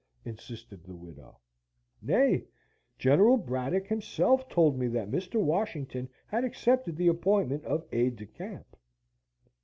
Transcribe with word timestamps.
insisted 0.25 0.83
the 0.83 0.95
widow. 0.95 1.37
"Nay; 2.01 2.45
General 2.97 3.37
Braddock 3.37 3.85
himself 3.85 4.49
told 4.49 4.75
me 4.79 4.87
that 4.87 5.11
Mr. 5.11 5.39
Washington 5.39 6.09
had 6.25 6.43
accepted 6.43 6.97
the 6.97 7.07
appointment 7.09 7.63
of 7.65 7.85
aide 7.91 8.15
de 8.15 8.25
camp." 8.25 8.75